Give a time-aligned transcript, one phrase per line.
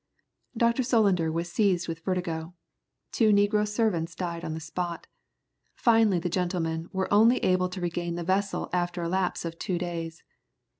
[0.57, 0.81] Dr.
[0.81, 2.55] Solander was seized with vertigo,
[3.11, 5.05] two negro servants died on the spot,
[5.75, 9.77] finally the gentlemen were only able to regain the vessel after a lapse of two
[9.77, 10.23] days.